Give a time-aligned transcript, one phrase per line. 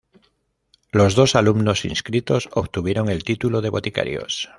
[0.91, 4.49] Los dos alumnos inscritos obtuvieron el título de boticarios.